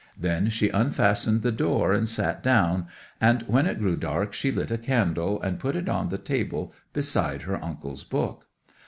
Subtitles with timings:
[0.17, 2.87] Then she unfastened the door and sat down,
[3.21, 6.73] and when it grew dark she lit a candle, and put it on the table
[6.91, 8.47] beside her uncle's book.